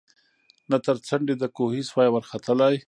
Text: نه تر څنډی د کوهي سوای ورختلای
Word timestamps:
نه 0.69 0.77
تر 0.85 0.95
څنډی 1.07 1.35
د 1.39 1.43
کوهي 1.57 1.81
سوای 1.89 2.09
ورختلای 2.11 2.75